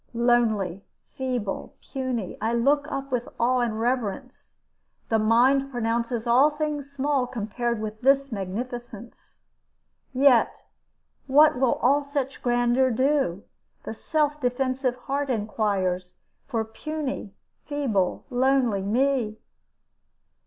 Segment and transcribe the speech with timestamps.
[0.15, 4.57] Lonely, feeble, puny, I look up with awe and reverence;
[5.09, 9.37] the mind pronounces all things small compared with this magnificence.
[10.11, 10.59] Yet
[11.27, 13.43] what will all such grandeur do
[13.83, 17.35] the self defensive heart inquires for puny,
[17.67, 19.37] feeble, lonely me?